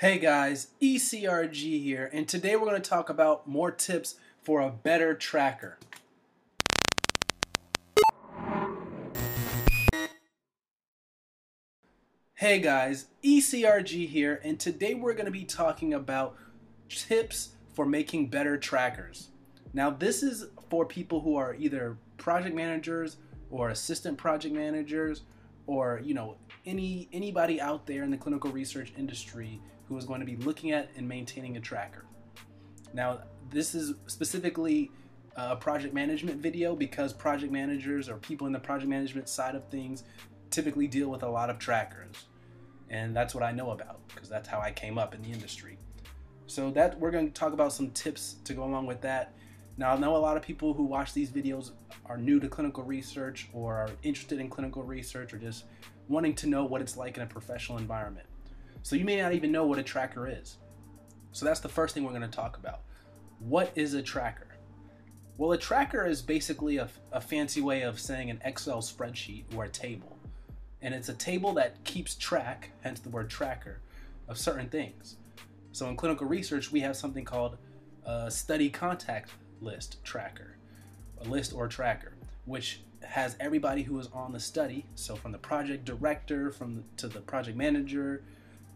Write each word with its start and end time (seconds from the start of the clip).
Hey 0.00 0.18
guys, 0.18 0.68
ECRG 0.80 1.82
here, 1.82 2.08
and 2.10 2.26
today 2.26 2.56
we're 2.56 2.64
going 2.64 2.80
to 2.80 2.88
talk 2.88 3.10
about 3.10 3.46
more 3.46 3.70
tips 3.70 4.14
for 4.40 4.62
a 4.62 4.70
better 4.70 5.14
tracker. 5.14 5.76
Hey 12.32 12.60
guys, 12.60 13.08
ECRG 13.22 14.08
here, 14.08 14.40
and 14.42 14.58
today 14.58 14.94
we're 14.94 15.12
going 15.12 15.26
to 15.26 15.30
be 15.30 15.44
talking 15.44 15.92
about 15.92 16.34
tips 16.88 17.50
for 17.74 17.84
making 17.84 18.28
better 18.28 18.56
trackers. 18.56 19.28
Now, 19.74 19.90
this 19.90 20.22
is 20.22 20.46
for 20.70 20.86
people 20.86 21.20
who 21.20 21.36
are 21.36 21.54
either 21.56 21.98
project 22.16 22.56
managers 22.56 23.18
or 23.50 23.68
assistant 23.68 24.16
project 24.16 24.54
managers 24.54 25.20
or, 25.66 26.00
you 26.04 26.14
know, 26.14 26.36
any 26.66 27.08
anybody 27.12 27.60
out 27.60 27.86
there 27.86 28.02
in 28.02 28.10
the 28.10 28.16
clinical 28.16 28.50
research 28.50 28.92
industry 28.96 29.60
who 29.86 29.96
is 29.96 30.04
going 30.04 30.20
to 30.20 30.26
be 30.26 30.36
looking 30.36 30.72
at 30.72 30.88
and 30.96 31.08
maintaining 31.08 31.56
a 31.56 31.60
tracker. 31.60 32.04
Now, 32.92 33.22
this 33.50 33.74
is 33.74 33.94
specifically 34.06 34.90
a 35.36 35.56
project 35.56 35.94
management 35.94 36.40
video 36.40 36.76
because 36.76 37.12
project 37.12 37.52
managers 37.52 38.08
or 38.08 38.16
people 38.16 38.46
in 38.46 38.52
the 38.52 38.58
project 38.58 38.88
management 38.88 39.28
side 39.28 39.54
of 39.54 39.68
things 39.68 40.04
typically 40.50 40.86
deal 40.86 41.08
with 41.08 41.22
a 41.22 41.28
lot 41.28 41.50
of 41.50 41.58
trackers. 41.58 42.26
And 42.90 43.14
that's 43.14 43.34
what 43.34 43.44
I 43.44 43.52
know 43.52 43.70
about 43.70 44.00
because 44.08 44.28
that's 44.28 44.48
how 44.48 44.60
I 44.60 44.72
came 44.72 44.98
up 44.98 45.14
in 45.14 45.22
the 45.22 45.30
industry. 45.30 45.78
So 46.46 46.70
that 46.72 46.98
we're 46.98 47.12
going 47.12 47.28
to 47.28 47.32
talk 47.32 47.52
about 47.52 47.72
some 47.72 47.90
tips 47.90 48.36
to 48.44 48.54
go 48.54 48.64
along 48.64 48.86
with 48.86 49.00
that. 49.02 49.34
Now, 49.80 49.94
I 49.94 49.98
know 49.98 50.14
a 50.14 50.18
lot 50.18 50.36
of 50.36 50.42
people 50.42 50.74
who 50.74 50.84
watch 50.84 51.14
these 51.14 51.30
videos 51.30 51.70
are 52.04 52.18
new 52.18 52.38
to 52.40 52.50
clinical 52.50 52.84
research 52.84 53.48
or 53.54 53.76
are 53.76 53.88
interested 54.02 54.38
in 54.38 54.50
clinical 54.50 54.82
research 54.82 55.32
or 55.32 55.38
just 55.38 55.64
wanting 56.06 56.34
to 56.34 56.46
know 56.46 56.66
what 56.66 56.82
it's 56.82 56.98
like 56.98 57.16
in 57.16 57.22
a 57.22 57.26
professional 57.26 57.78
environment. 57.78 58.26
So 58.82 58.94
you 58.94 59.06
may 59.06 59.16
not 59.22 59.32
even 59.32 59.50
know 59.50 59.64
what 59.64 59.78
a 59.78 59.82
tracker 59.82 60.28
is. 60.28 60.58
So 61.32 61.46
that's 61.46 61.60
the 61.60 61.70
first 61.70 61.94
thing 61.94 62.04
we're 62.04 62.10
going 62.10 62.20
to 62.20 62.28
talk 62.28 62.58
about. 62.58 62.80
What 63.38 63.72
is 63.74 63.94
a 63.94 64.02
tracker? 64.02 64.48
Well, 65.38 65.52
a 65.52 65.56
tracker 65.56 66.04
is 66.04 66.20
basically 66.20 66.76
a, 66.76 66.86
a 67.10 67.20
fancy 67.22 67.62
way 67.62 67.80
of 67.80 67.98
saying 67.98 68.28
an 68.28 68.42
Excel 68.44 68.82
spreadsheet 68.82 69.44
or 69.56 69.64
a 69.64 69.70
table. 69.70 70.18
And 70.82 70.92
it's 70.92 71.08
a 71.08 71.14
table 71.14 71.54
that 71.54 71.82
keeps 71.84 72.16
track, 72.16 72.72
hence 72.82 73.00
the 73.00 73.08
word 73.08 73.30
tracker, 73.30 73.80
of 74.28 74.36
certain 74.36 74.68
things. 74.68 75.16
So 75.72 75.88
in 75.88 75.96
clinical 75.96 76.26
research, 76.26 76.70
we 76.70 76.80
have 76.80 76.98
something 76.98 77.24
called 77.24 77.56
a 78.04 78.30
study 78.30 78.68
contact 78.68 79.30
list 79.60 80.02
tracker, 80.04 80.56
a 81.20 81.28
list 81.28 81.52
or 81.52 81.68
tracker, 81.68 82.14
which 82.44 82.80
has 83.02 83.36
everybody 83.40 83.82
who 83.82 83.98
is 83.98 84.08
on 84.12 84.32
the 84.32 84.40
study. 84.40 84.86
So 84.94 85.16
from 85.16 85.32
the 85.32 85.38
project 85.38 85.84
director, 85.84 86.50
from 86.50 86.76
the, 86.76 86.82
to 86.98 87.08
the 87.08 87.20
project 87.20 87.56
manager, 87.56 88.22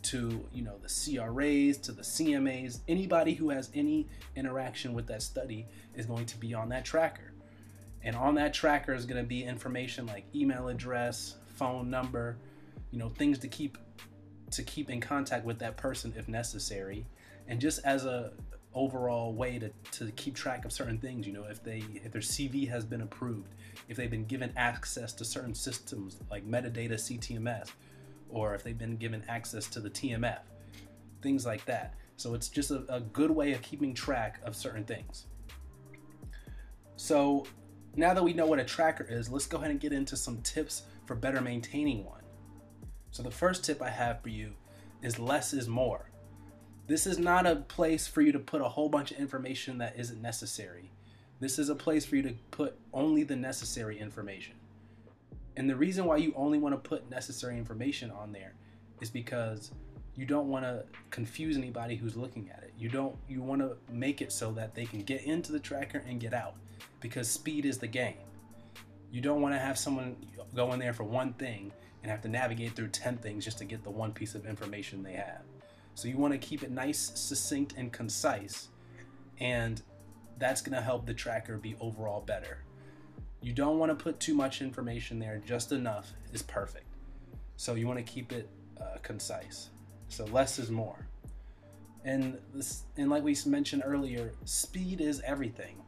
to 0.04 0.46
you 0.52 0.62
know 0.62 0.76
the 0.82 0.88
CRAs, 0.88 1.78
to 1.78 1.92
the 1.92 2.02
CMAs, 2.02 2.80
anybody 2.88 3.34
who 3.34 3.50
has 3.50 3.70
any 3.74 4.06
interaction 4.36 4.92
with 4.92 5.06
that 5.06 5.22
study 5.22 5.66
is 5.94 6.06
going 6.06 6.26
to 6.26 6.36
be 6.36 6.54
on 6.54 6.68
that 6.70 6.84
tracker. 6.84 7.32
And 8.02 8.14
on 8.14 8.34
that 8.34 8.52
tracker 8.52 8.92
is 8.92 9.06
going 9.06 9.22
to 9.22 9.26
be 9.26 9.44
information 9.44 10.06
like 10.06 10.26
email 10.34 10.68
address, 10.68 11.36
phone 11.46 11.88
number, 11.88 12.36
you 12.90 12.98
know, 12.98 13.08
things 13.08 13.38
to 13.38 13.48
keep 13.48 13.78
to 14.50 14.62
keep 14.62 14.90
in 14.90 15.00
contact 15.00 15.44
with 15.44 15.58
that 15.60 15.76
person 15.76 16.12
if 16.16 16.28
necessary. 16.28 17.06
And 17.48 17.60
just 17.60 17.80
as 17.84 18.04
a 18.04 18.32
overall 18.74 19.32
way 19.32 19.58
to, 19.58 19.70
to 19.92 20.10
keep 20.12 20.34
track 20.34 20.64
of 20.64 20.72
certain 20.72 20.98
things, 20.98 21.26
you 21.26 21.32
know, 21.32 21.44
if 21.44 21.62
they 21.62 21.84
if 21.94 22.12
their 22.12 22.20
CV 22.20 22.68
has 22.68 22.84
been 22.84 23.02
approved, 23.02 23.54
if 23.88 23.96
they've 23.96 24.10
been 24.10 24.24
given 24.24 24.52
access 24.56 25.12
to 25.14 25.24
certain 25.24 25.54
systems 25.54 26.18
like 26.30 26.46
Medidata 26.48 26.94
CTMS, 26.94 27.70
or 28.28 28.54
if 28.54 28.62
they've 28.62 28.78
been 28.78 28.96
given 28.96 29.22
access 29.28 29.66
to 29.68 29.80
the 29.80 29.90
TMF, 29.90 30.40
things 31.22 31.46
like 31.46 31.64
that. 31.66 31.94
So 32.16 32.34
it's 32.34 32.48
just 32.48 32.70
a, 32.70 32.84
a 32.88 33.00
good 33.00 33.30
way 33.30 33.52
of 33.52 33.62
keeping 33.62 33.94
track 33.94 34.40
of 34.44 34.54
certain 34.54 34.84
things. 34.84 35.26
So 36.96 37.46
now 37.96 38.14
that 38.14 38.22
we 38.22 38.32
know 38.32 38.46
what 38.46 38.58
a 38.58 38.64
tracker 38.64 39.06
is, 39.08 39.30
let's 39.30 39.46
go 39.46 39.58
ahead 39.58 39.70
and 39.70 39.80
get 39.80 39.92
into 39.92 40.16
some 40.16 40.40
tips 40.42 40.82
for 41.06 41.14
better 41.14 41.40
maintaining 41.40 42.04
one. 42.04 42.22
So 43.10 43.22
the 43.22 43.30
first 43.30 43.64
tip 43.64 43.82
I 43.82 43.90
have 43.90 44.22
for 44.22 44.28
you 44.28 44.52
is 45.02 45.18
less 45.18 45.52
is 45.52 45.68
more. 45.68 46.10
This 46.86 47.06
is 47.06 47.18
not 47.18 47.46
a 47.46 47.56
place 47.56 48.06
for 48.06 48.20
you 48.20 48.32
to 48.32 48.38
put 48.38 48.60
a 48.60 48.68
whole 48.68 48.88
bunch 48.88 49.10
of 49.10 49.18
information 49.18 49.78
that 49.78 49.98
isn't 49.98 50.20
necessary. 50.20 50.90
This 51.40 51.58
is 51.58 51.68
a 51.68 51.74
place 51.74 52.04
for 52.04 52.16
you 52.16 52.22
to 52.22 52.34
put 52.50 52.76
only 52.92 53.22
the 53.22 53.36
necessary 53.36 53.98
information. 53.98 54.54
And 55.56 55.68
the 55.68 55.76
reason 55.76 56.04
why 56.04 56.16
you 56.18 56.32
only 56.36 56.58
want 56.58 56.74
to 56.74 56.88
put 56.88 57.10
necessary 57.10 57.56
information 57.56 58.10
on 58.10 58.32
there 58.32 58.54
is 59.00 59.08
because 59.08 59.70
you 60.16 60.26
don't 60.26 60.48
want 60.48 60.64
to 60.64 60.84
confuse 61.10 61.56
anybody 61.56 61.96
who's 61.96 62.16
looking 62.16 62.50
at 62.50 62.62
it. 62.62 62.72
You 62.78 62.88
don't 62.88 63.16
you 63.28 63.40
want 63.40 63.62
to 63.62 63.76
make 63.90 64.20
it 64.20 64.32
so 64.32 64.52
that 64.52 64.74
they 64.74 64.84
can 64.84 65.00
get 65.00 65.24
into 65.24 65.52
the 65.52 65.58
tracker 65.58 66.04
and 66.06 66.20
get 66.20 66.34
out 66.34 66.54
because 67.00 67.28
speed 67.28 67.64
is 67.64 67.78
the 67.78 67.86
game. 67.86 68.16
You 69.10 69.20
don't 69.20 69.40
want 69.40 69.54
to 69.54 69.58
have 69.58 69.78
someone 69.78 70.16
go 70.54 70.72
in 70.72 70.80
there 70.80 70.92
for 70.92 71.04
one 71.04 71.32
thing 71.34 71.72
and 72.02 72.10
have 72.10 72.20
to 72.22 72.28
navigate 72.28 72.76
through 72.76 72.88
10 72.88 73.18
things 73.18 73.44
just 73.44 73.58
to 73.58 73.64
get 73.64 73.82
the 73.82 73.90
one 73.90 74.12
piece 74.12 74.34
of 74.34 74.44
information 74.46 75.02
they 75.02 75.14
have. 75.14 75.40
So 75.94 76.08
you 76.08 76.16
want 76.16 76.32
to 76.32 76.38
keep 76.38 76.62
it 76.62 76.70
nice, 76.70 77.12
succinct 77.14 77.74
and 77.76 77.92
concise 77.92 78.68
and 79.40 79.82
that's 80.38 80.62
going 80.62 80.76
to 80.76 80.82
help 80.82 81.06
the 81.06 81.14
tracker 81.14 81.56
be 81.58 81.76
overall 81.80 82.20
better. 82.20 82.58
You 83.40 83.52
don't 83.52 83.78
want 83.78 83.96
to 83.96 84.02
put 84.02 84.20
too 84.20 84.34
much 84.34 84.62
information 84.62 85.18
there, 85.18 85.40
just 85.44 85.72
enough 85.72 86.12
is 86.32 86.42
perfect. 86.42 86.86
So 87.56 87.74
you 87.74 87.86
want 87.86 87.98
to 87.98 88.04
keep 88.04 88.32
it 88.32 88.48
uh, 88.80 88.98
concise. 89.02 89.70
So 90.08 90.24
less 90.26 90.58
is 90.58 90.70
more. 90.70 91.06
And 92.04 92.38
this, 92.52 92.82
and 92.96 93.08
like 93.08 93.22
we 93.22 93.36
mentioned 93.46 93.82
earlier, 93.84 94.32
speed 94.44 95.00
is 95.00 95.20
everything. 95.24 95.82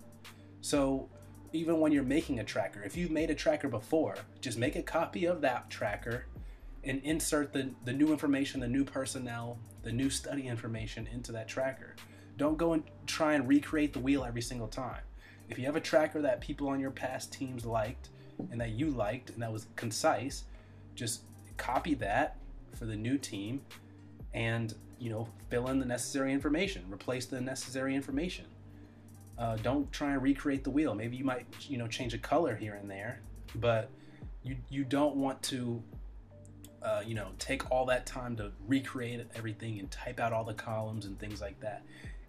So 0.61 1.09
even 1.53 1.81
when 1.81 1.93
you're 1.93 2.03
making 2.03 2.41
a 2.41 2.45
tracker, 2.45 2.83
if 2.83 2.97
you've 2.97 3.11
made 3.11 3.31
a 3.31 3.35
tracker 3.35 3.69
before, 3.69 4.17
just 4.41 4.59
make 4.59 4.77
a 4.77 4.83
copy 4.83 5.27
of 5.27 5.41
that 5.43 5.71
tracker 5.71 6.27
and 6.87 7.03
insert 7.03 7.53
the, 7.53 7.71
the 7.85 7.93
new 7.93 8.13
information, 8.13 8.61
the 8.61 8.69
new 8.69 8.85
personnel, 8.85 9.59
the 9.83 9.93
new 9.93 10.09
study 10.09 10.47
information 10.47 11.07
into 11.13 11.33
that 11.33 11.49
tracker. 11.49 11.97
Don't 12.37 12.57
go 12.57 12.73
and 12.73 12.85
try 13.07 13.35
and 13.35 13.49
recreate 13.49 13.93
the 13.93 13.99
wheel 13.99 14.25
every 14.25 14.43
single 14.43 14.69
time. 14.69 15.03
If 15.49 15.59
you 15.59 15.67
have 15.67 15.77
a 15.77 15.81
tracker 15.81 16.23
that 16.23 16.41
people 16.41 16.69
on 16.69 16.81
your 16.81 16.91
past 16.91 17.33
teams 17.33 17.65
liked 17.67 18.11
and 18.51 18.61
that 18.61 18.71
you 18.71 18.91
liked 18.91 19.31
and 19.31 19.43
that 19.43 19.53
was 19.53 19.67
concise, 19.77 20.45
just 20.95 21.23
copy 21.57 21.95
that 21.95 22.37
for 22.75 22.85
the 22.85 22.97
new 22.97 23.19
team 23.19 23.63
and 24.35 24.75
you 24.99 25.11
know 25.11 25.29
fill 25.49 25.69
in 25.69 25.79
the 25.79 25.87
necessary 25.87 26.33
information 26.33 26.85
replace 26.91 27.27
the 27.27 27.41
necessary 27.41 27.95
information 27.95 28.45
uh, 29.39 29.57
don't 29.57 29.91
try 29.93 30.13
and 30.13 30.23
recreate 30.23 30.65
the 30.65 30.71
wheel 30.71 30.95
maybe 30.95 31.17
you 31.17 31.25
might 31.25 31.47
you 31.69 31.79
know 31.79 31.87
change 31.87 32.13
a 32.15 32.19
color 32.19 32.55
here 32.55 32.75
and 32.75 32.91
there 32.91 33.21
but 33.57 33.91
you 34.43 34.57
you 34.69 34.85
don't 34.85 35.17
want 35.17 35.43
to 35.43 35.83
uh, 36.87 37.03
you 37.05 37.15
know 37.15 37.29
take 37.39 37.71
all 37.71 37.85
that 37.85 38.07
time 38.07 38.37
to 38.37 38.53
recreate 38.67 39.27
everything 39.35 39.79
and 39.79 39.91
type 39.91 40.21
out 40.21 40.33
all 40.33 40.45
the 40.45 40.55
columns 40.55 41.05
and 41.07 41.19
things 41.19 41.41
like 41.41 41.59
that 41.61 41.83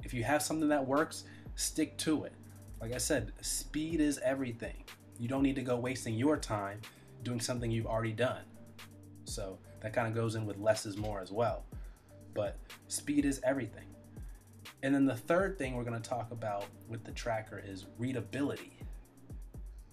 if 0.04 0.14
you 0.14 0.24
have 0.24 0.42
something 0.42 0.68
that 0.68 0.86
works 0.86 1.24
stick 1.56 1.98
to 1.98 2.24
it 2.24 2.34
like 2.82 2.94
I 2.94 2.98
said, 2.98 3.32
speed 3.42 4.00
is 4.00 4.20
everything. 4.24 4.84
You 5.20 5.28
don't 5.28 5.42
need 5.42 5.56
to 5.56 5.62
go 5.62 5.78
wasting 5.78 6.14
your 6.14 6.38
time 6.38 6.82
doing 7.24 7.40
something 7.40 7.72
you've 7.72 7.88
already 7.88 8.12
done. 8.12 8.44
So 9.26 9.58
that 9.82 9.94
kind 9.94 10.08
of 10.08 10.14
goes 10.14 10.36
in 10.36 10.46
with 10.46 10.58
less 10.58 10.86
is 10.86 10.98
more 10.98 11.20
as 11.20 11.32
well. 11.32 11.66
But 12.34 12.58
speed 12.88 13.26
is 13.26 13.42
everything. 13.44 13.86
And 14.84 14.94
then 14.94 15.06
the 15.06 15.16
third 15.16 15.58
thing 15.58 15.76
we're 15.76 15.84
going 15.84 16.00
to 16.00 16.10
talk 16.10 16.32
about 16.32 16.66
with 16.88 17.04
the 17.04 17.12
tracker 17.12 17.62
is 17.66 17.86
readability. 17.98 18.74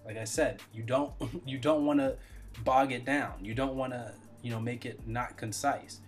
Like 0.05 0.19
I 0.19 0.25
said, 0.25 0.61
you 0.73 0.83
don't 0.83 1.13
you 1.47 1.57
don't 1.57 1.87
want 1.87 2.01
to 2.01 2.17
bog 2.63 2.93
it 2.93 3.07
down. 3.07 3.43
You 3.43 3.55
don't 3.55 3.77
want 3.77 3.95
to, 3.95 4.13
you 4.45 4.51
know, 4.51 4.61
make 4.61 4.85
it 4.85 5.01
not 5.09 5.37
concise. 5.39 6.01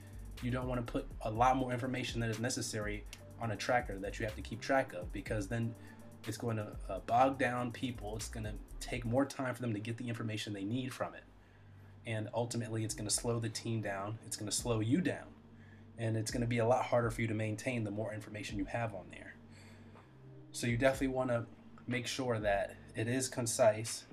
You 0.42 0.50
don't 0.50 0.68
want 0.68 0.86
to 0.86 0.92
put 0.92 1.06
a 1.22 1.30
lot 1.30 1.56
more 1.56 1.72
information 1.72 2.20
than 2.20 2.28
is 2.28 2.38
necessary 2.38 3.02
on 3.40 3.50
a 3.50 3.56
tracker 3.56 3.98
that 3.98 4.18
you 4.18 4.26
have 4.26 4.36
to 4.36 4.42
keep 4.42 4.60
track 4.60 4.92
of 4.92 5.10
because 5.10 5.48
then 5.48 5.74
it's 6.28 6.36
going 6.36 6.58
to 6.58 6.68
uh, 6.88 6.98
bog 7.06 7.38
down 7.38 7.72
people. 7.72 8.14
It's 8.14 8.28
going 8.28 8.44
to 8.44 8.52
take 8.78 9.06
more 9.06 9.24
time 9.24 9.54
for 9.54 9.62
them 9.62 9.72
to 9.72 9.80
get 9.80 9.96
the 9.96 10.06
information 10.06 10.52
they 10.52 10.64
need 10.64 10.92
from 10.92 11.14
it. 11.14 11.22
And 12.06 12.28
ultimately, 12.34 12.84
it's 12.84 12.94
going 12.94 13.08
to 13.08 13.14
slow 13.14 13.40
the 13.40 13.48
team 13.48 13.80
down. 13.80 14.18
It's 14.26 14.36
going 14.36 14.50
to 14.50 14.56
slow 14.56 14.80
you 14.80 15.00
down. 15.00 15.26
And 15.98 16.14
it's 16.14 16.30
going 16.30 16.42
to 16.42 16.46
be 16.46 16.58
a 16.58 16.66
lot 16.66 16.84
harder 16.84 17.10
for 17.10 17.22
you 17.22 17.26
to 17.28 17.34
maintain 17.34 17.84
the 17.84 17.90
more 17.90 18.12
information 18.12 18.58
you 18.58 18.66
have 18.66 18.94
on 18.94 19.06
there. 19.10 19.34
So, 20.52 20.66
you 20.66 20.76
definitely 20.76 21.08
want 21.08 21.30
to 21.30 21.46
make 21.86 22.06
sure 22.06 22.38
that 22.38 22.76
it 22.94 23.08
is 23.08 23.28
concise 23.28 24.04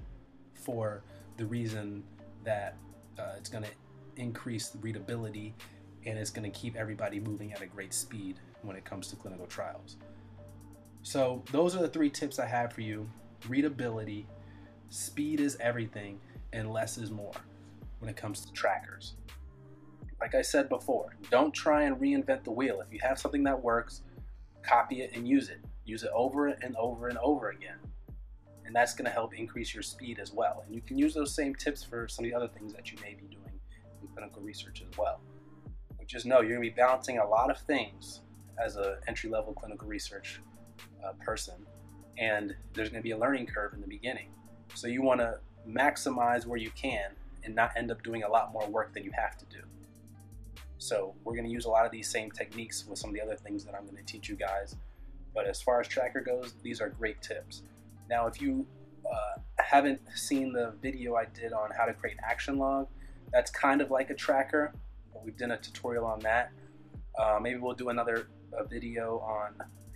for 0.54 1.04
the 1.36 1.46
reason 1.46 2.04
that 2.46 2.78
uh, 3.20 3.34
it's 3.38 3.50
going 3.50 3.66
to 3.66 3.70
increase 4.18 4.76
readability 4.82 5.56
and 6.06 6.18
it's 6.20 6.30
going 6.30 6.50
to 6.50 6.58
keep 6.58 6.76
everybody 6.76 7.20
moving 7.20 7.54
at 7.54 7.62
a 7.62 7.66
great 7.66 7.94
speed 7.94 8.40
when 8.62 8.76
it 8.76 8.86
comes 8.86 9.08
to 9.08 9.16
clinical 9.16 9.46
trials. 9.46 9.98
So 11.04 11.44
those 11.52 11.76
are 11.76 11.82
the 11.82 11.88
three 11.88 12.10
tips 12.10 12.40
I 12.40 12.46
have 12.46 12.74
for 12.74 12.82
you. 12.82 13.10
Readability, 13.48 14.26
speed 14.90 15.40
is 15.40 15.58
everything, 15.60 16.20
and 16.54 16.72
less 16.72 16.98
is 16.98 17.12
more 17.12 17.34
when 18.00 18.10
it 18.10 18.16
comes 18.16 18.42
to 18.46 18.52
trackers. 18.54 19.14
like 20.22 20.36
I 20.36 20.42
said 20.42 20.70
before, 20.70 21.16
don't 21.30 21.54
try 21.54 21.84
and 21.84 21.98
reinvent 21.98 22.46
the 22.46 22.52
wheel. 22.52 22.82
If 22.82 22.94
you 22.94 23.00
have 23.02 23.20
something 23.20 23.44
that 23.44 23.62
works, 23.62 24.02
copy 24.62 25.02
it 25.02 25.12
and 25.16 25.28
use 25.28 25.50
it. 25.50 25.60
Use 25.86 26.04
it 26.04 26.12
over 26.16 26.48
and 26.48 26.76
over 26.78 27.10
and 27.10 27.18
over 27.18 27.50
again. 27.50 27.78
And 28.66 28.74
that's 28.74 28.94
going 28.94 29.06
to 29.06 29.12
help 29.12 29.34
increase 29.34 29.74
your 29.74 29.84
speed 29.84 30.20
as 30.20 30.32
well. 30.32 30.64
And 30.66 30.74
you 30.74 30.82
can 30.82 30.98
use 30.98 31.14
those 31.14 31.36
same 31.36 31.54
tips 31.56 31.84
for 31.84 32.08
some 32.08 32.24
of 32.24 32.32
the 32.32 32.38
other 32.38 32.48
things 32.48 32.74
that 32.74 32.92
you 32.92 32.98
may 33.02 33.14
be 33.14 33.28
doing 33.28 33.44
in 33.52 33.53
clinical 34.14 34.42
research 34.42 34.82
as 34.82 34.98
well. 34.98 35.20
But 35.98 36.08
just 36.08 36.26
know 36.26 36.42
you're 36.42 36.58
going 36.58 36.70
to 36.70 36.70
be 36.70 36.76
balancing 36.76 37.20
a 37.20 37.28
lot 37.28 37.50
of 37.50 37.58
things 37.60 38.22
as 38.64 38.76
an 38.76 38.98
entry 39.08 39.30
level 39.30 39.54
clinical 39.54 39.88
research 39.88 40.42
uh, 41.06 41.14
person, 41.24 41.56
and 42.18 42.56
there's 42.74 42.90
going 42.90 43.02
to 43.02 43.04
be 43.04 43.12
a 43.12 43.18
learning 43.18 43.48
curve 43.48 43.74
in 43.74 43.82
the 43.82 43.88
beginning. 43.88 44.30
So 44.76 44.88
you 44.88 45.02
want 45.02 45.20
to 45.20 45.40
maximize 45.68 46.46
where 46.46 46.58
you 46.58 46.72
can 46.72 47.12
and 47.44 47.56
not 47.56 47.72
end 47.76 47.92
up 47.92 48.04
doing 48.04 48.24
a 48.24 48.30
lot 48.30 48.54
more 48.54 48.68
work 48.68 48.94
than 48.94 49.04
you 49.04 49.12
have 49.12 49.38
to 49.38 49.46
do. 49.46 49.64
So 50.78 51.14
we're 51.24 51.34
going 51.34 51.46
to 51.46 51.52
use 51.52 51.66
a 51.66 51.70
lot 51.70 51.86
of 51.86 51.92
these 51.92 52.10
same 52.10 52.30
techniques 52.32 52.86
with 52.86 53.00
some 53.00 53.10
of 53.10 53.16
the 53.16 53.22
other 53.22 53.36
things 53.36 53.64
that 53.66 53.74
I'm 53.74 53.86
going 53.86 53.98
to 53.98 54.04
teach 54.04 54.28
you 54.28 54.36
guys. 54.36 54.76
But 55.34 55.48
as 55.48 55.62
far 55.62 55.80
as 55.80 55.88
tracker 55.88 56.22
goes, 56.22 56.54
these 56.62 56.82
are 56.82 56.90
great 56.90 57.22
tips. 57.22 57.64
Now, 58.10 58.28
if 58.28 58.42
you 58.42 58.66
uh, 59.10 59.40
haven't 59.60 60.02
seen 60.16 60.54
the 60.54 60.74
video 60.82 61.16
I 61.16 61.26
did 61.34 61.54
on 61.54 61.70
how 61.72 61.86
to 61.86 61.94
create 61.94 62.18
action 62.24 62.58
log, 62.58 62.88
that's 63.34 63.52
kind 63.52 63.82
of 63.82 63.92
like 63.92 64.12
a 64.12 64.14
tracker. 64.14 64.74
We've 65.26 65.38
done 65.38 65.52
a 65.52 65.58
tutorial 65.58 66.06
on 66.06 66.20
that. 66.20 66.52
Uh, 67.18 67.40
maybe 67.42 67.60
we'll 67.60 67.76
do 67.76 67.90
another 67.90 68.28
video 68.70 69.20
on 69.20 69.56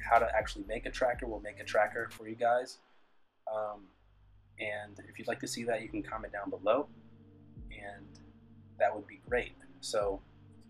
how 0.10 0.18
to 0.19 0.28
actually 0.36 0.66
make 0.68 0.86
a 0.86 0.92
tracker. 0.92 1.28
We'll 1.28 1.39
make 1.39 1.60
a 1.60 1.63
tracker 1.63 2.10
for 2.12 2.28
you 2.28 2.36
guys. 2.36 2.80
Um, 3.51 3.84
and 4.60 5.00
if 5.07 5.19
you'd 5.19 5.28
like 5.28 5.39
to 5.42 5.48
see 5.48 5.63
that, 5.66 5.81
you 5.81 5.89
can 5.89 6.01
comment 6.01 6.34
down 6.34 6.50
below. 6.50 6.88
And 7.72 8.07
that 8.80 8.94
would 8.94 9.07
be 9.07 9.22
great. 9.30 9.54
So 9.81 10.19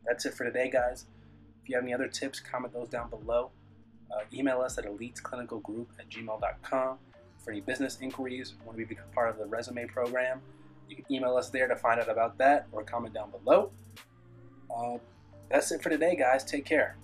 that's 0.06 0.25
it 0.25 0.34
for 0.34 0.44
today, 0.44 0.69
guys. 0.69 1.06
If 1.64 1.69
you 1.69 1.75
have 1.75 1.84
any 1.84 1.94
other 1.94 2.08
tips, 2.08 2.40
comment 2.40 2.74
those 2.74 2.90
down 2.90 3.10
below. 3.10 3.52
Uh, 4.12 4.24
email 4.34 4.62
us 4.62 4.78
at 4.78 4.86
eliteclinicalgroup 4.86 5.88
at 6.00 6.10
gmail.com 6.10 6.98
for 7.44 7.52
any 7.52 7.62
business 7.62 7.98
inquiries. 8.02 8.56
Want 8.66 8.78
to 8.78 8.86
become 8.86 9.06
part 9.14 9.30
of 9.30 9.38
the 9.38 9.46
resume 9.46 9.86
program? 9.86 10.42
You 10.89 10.95
can 10.95 11.06
email 11.12 11.36
us 11.36 11.50
there 11.50 11.68
to 11.68 11.75
find 11.75 12.00
out 12.00 12.10
about 12.10 12.38
that 12.38 12.68
or 12.72 12.84
comment 12.84 13.13
down 13.13 13.31
below. 13.31 13.72
Uh, 14.75 14.98
that's 15.50 15.72
it 15.72 15.81
for 15.81 15.89
today, 15.89 16.16
guys. 16.16 16.44
Take 16.44 16.66
care. 16.66 16.98